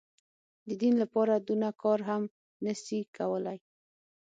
[0.67, 2.23] د دين لپاره دونه کار هم
[2.63, 3.57] نه سي کولاى.